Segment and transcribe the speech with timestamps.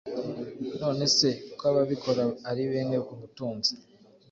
[0.79, 1.27] nonese
[1.57, 3.73] ko ababikora ari bene ubutunzi